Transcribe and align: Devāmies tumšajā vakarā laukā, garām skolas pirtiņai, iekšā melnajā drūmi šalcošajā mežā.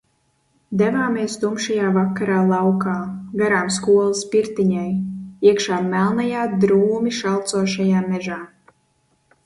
Devāmies 0.81 1.35
tumšajā 1.43 1.91
vakarā 1.97 2.37
laukā, 2.53 2.95
garām 3.43 3.71
skolas 3.77 4.25
pirtiņai, 4.33 4.89
iekšā 5.51 5.81
melnajā 5.95 6.51
drūmi 6.67 7.17
šalcošajā 7.23 8.07
mežā. 8.13 8.45